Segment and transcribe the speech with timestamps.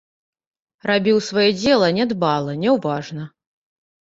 [0.91, 3.29] Рабіў сваё дзела нядбала, няўважна.